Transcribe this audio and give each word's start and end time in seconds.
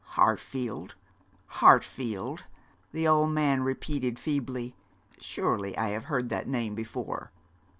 'Hartfield 0.03 0.95
Hartfield,' 1.57 2.45
the 2.91 3.07
old 3.07 3.29
man 3.33 3.61
repeated, 3.61 4.17
feebly. 4.17 4.75
'Surely 5.19 5.77
I 5.77 5.89
have 5.89 6.05
heard 6.05 6.29
that 6.29 6.47
name 6.47 6.73
before.' 6.73 7.29